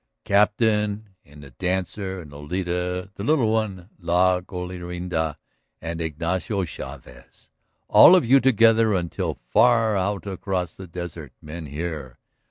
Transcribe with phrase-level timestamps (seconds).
[0.25, 5.35] Captain and the Dancer and Lolita, the Little One, La Golondrina,
[5.79, 7.51] and Ignacio Chavez,
[7.87, 12.17] all of you together until far out across the desert men hear.